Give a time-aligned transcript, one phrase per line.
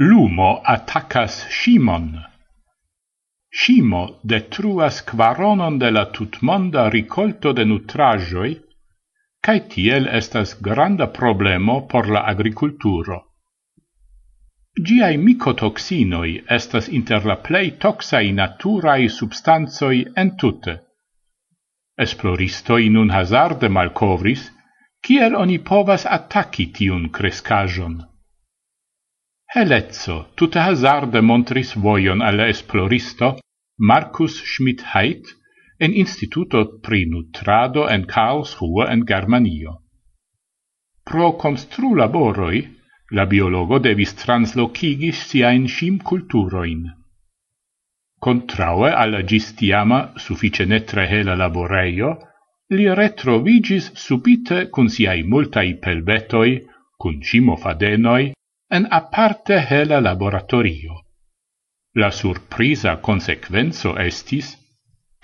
[0.00, 2.22] Lumo attaccas Shimon.
[3.50, 8.52] Shimo detruas quaronon de la tutmonda ricolto de nutrajoi,
[9.42, 13.16] cae tiel estas granda problemo por la agriculturo.
[14.86, 20.76] Giai micotoxinoi estas inter la plei toxai naturae substanzoi entute.
[22.06, 24.46] Esploristoi nun hazarde malcovris,
[25.02, 27.98] kiel oni povas attacci tiun crescajon.
[29.58, 33.28] Helezzo tuta hazarde montris voion alle esploristo
[33.90, 35.32] Marcus Schmidt-Heit
[35.80, 39.72] en Instituto pri Nutrado en Karlsruhe en Germanio.
[41.02, 42.62] Pro constru laboroi,
[43.10, 46.86] la biologo devis translocigi siain scim culturoin.
[48.20, 52.14] Contraue alla gistiama suffice netre hela laboreio,
[52.70, 56.60] li retrovigis subite cun siai multai pelvetoi,
[56.96, 58.37] cun cimo fadenoi,
[58.70, 61.04] en aparte hela laboratorio.
[61.94, 64.56] La surprisa consequenzo estis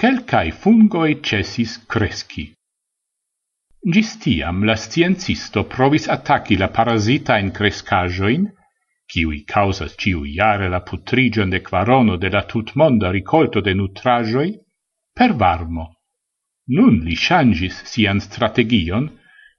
[0.00, 2.52] quelcae fungoi cesis cresci.
[3.84, 8.48] Gis tiam la sciencisto provis attacchi la parasita in crescajoin,
[9.06, 14.56] kiui causas ciu iare la putrigion de quarono de la tutmonda ricolto de nutrajoi,
[15.12, 15.92] per varmo.
[16.66, 19.10] Nun li changis sian strategion,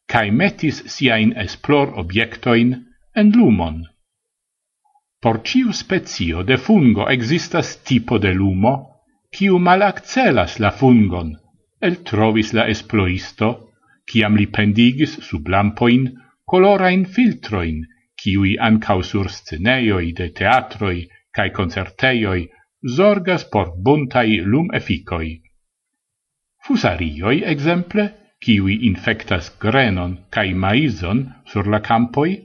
[0.09, 2.73] cae metis siain esplor objectoin
[3.15, 3.83] en lumon.
[5.21, 8.73] Por ciu spezio de fungo existas tipo de lumo,
[9.31, 11.31] ciu malaccelas la fungon,
[11.81, 13.49] el trovis la esploisto,
[14.09, 16.05] ciam li pendigis sub lampoin
[16.45, 17.81] colorain filtroin,
[18.19, 22.41] ciui ancau sur sceneioi de teatroi cae concerteioi
[22.97, 25.41] zorgas por buntai lum efficoi.
[26.65, 28.05] Fusarioi, exemple,
[28.43, 32.37] ciui infectas grenon cae maizon sur la campoi,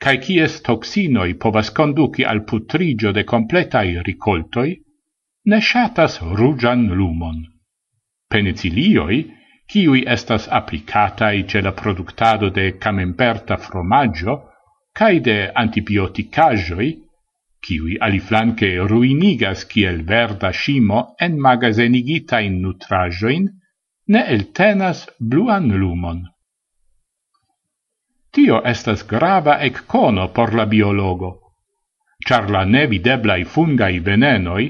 [0.00, 4.70] cae cies toxinoi povas conduci al putrigio de completai ricoltoi,
[5.50, 7.42] ne shatas rugian lumon.
[8.30, 9.18] Penicilioi,
[9.70, 14.34] kiui estas applicatai ce la productado de camemberta fromaggio,
[14.98, 16.88] cae de antibioticajoi,
[17.60, 23.48] kiui aliflanque ruinigas kiel verda scimo en magazenigitain nutrajoin,
[24.08, 26.24] ne eltenas bluan lumon.
[28.30, 31.30] Tio estas grava eccono por la biologo.
[32.26, 34.66] Char la nevideblai fungai venenoi,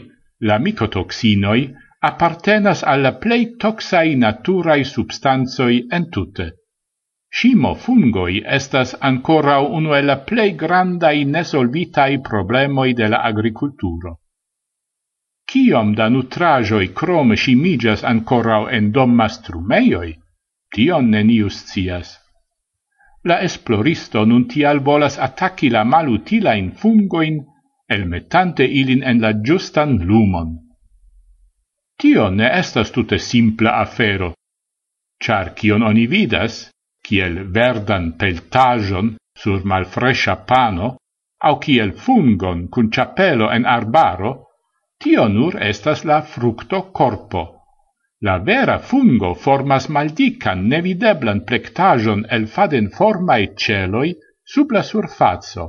[0.48, 6.46] la micotoxinoi, appartenas alla plei toxai naturai substanzoi entute.
[7.28, 14.20] Shimo fungoi estas ancora uno e la plei grandai nesolvitai problemoi de la agriculturo.
[15.44, 20.16] Ciom da nutrajoi crome shimigas ancora en domma strumeioi,
[20.70, 22.16] tion nenius cias
[23.24, 27.44] la esploristo nun tial volas attacchi la malutila in fungoin,
[27.86, 30.56] elmetante ilin en la giustan lumon.
[32.00, 34.32] Tio ne estas tute simpla afero,
[35.22, 36.70] char cion oni vidas,
[37.04, 40.96] kiel verdan peltajon sur malfresha pano,
[41.44, 44.32] au kiel fungon cun chapelo en arbaro,
[44.98, 47.59] tio nur estas la fructo corpo.
[48.22, 54.10] La vera fungo formas maldican nevideblan plectajon el faden formae celoi
[54.44, 55.64] sub la surfazzo,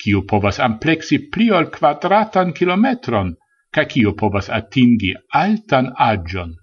[0.00, 3.34] kiu povas amplexi pli ol quadratan kilometron,
[3.74, 6.54] ca kiu povas atingi altan agion.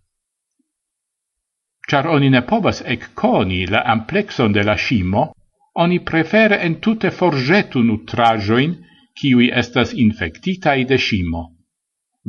[1.89, 5.29] Char oni ne povas ecconi la amplexon de la scimo,
[5.75, 8.75] oni prefere en tutte forgetu nutrajoin,
[9.13, 11.58] kiui estas infectitai de scimo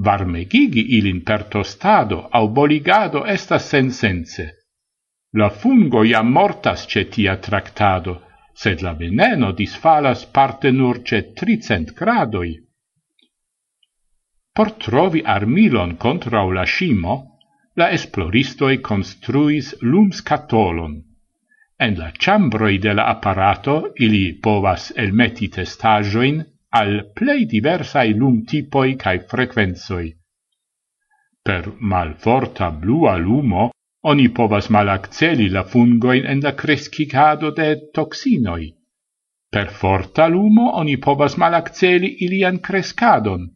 [0.06, 4.46] varmegigi ilin per tostado au boligado estas sensense.
[5.32, 8.14] La fungo jam mortas ce tia tractado,
[8.54, 12.52] sed la veneno disfalas parte nur ce tricent gradoi.
[14.54, 17.14] Por trovi armilon contra la scimo,
[17.76, 20.96] la esploristoi construis lumscatolon.
[21.78, 28.96] En la ciambroi de la apparato ili povas elmeti testajoin, al plei diversae lum tipoi
[28.96, 30.08] cae frequenzoi.
[31.42, 33.70] Per malforta blua lumo
[34.06, 38.70] oni povas malacceli la fungoin en la crescicado de toxinoi.
[39.50, 43.48] Per forta lumo oni povas malacceli ilian crescadon,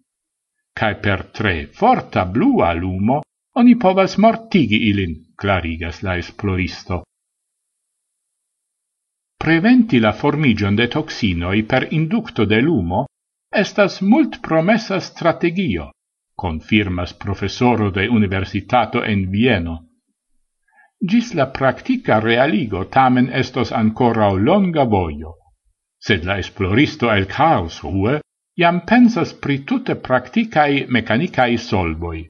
[0.75, 3.21] cae per tre forta blua lumo
[3.55, 7.05] oni povas mortigi ilin, clarigas la esploristo
[9.45, 13.05] preventi la formigion de toxinoi per inducto de lumo
[13.53, 15.91] estas mult promessa strategio,
[16.35, 19.77] confirmas professoro de universitato en Vieno.
[20.99, 25.37] Gis la practica realigo tamen estos ancora longa voio,
[26.01, 28.23] sed la esploristo el caos hue
[28.57, 32.25] iam pensas pri tutte practicae mecanicae solvoi.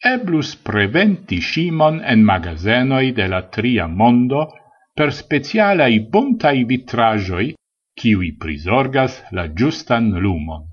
[0.00, 4.46] Eblus preventi Shimon en magazenoi de la tria mondo
[4.96, 7.50] per specialai bontai vitrajoi,
[8.00, 10.64] kiwi prisorgas la giustan lumon.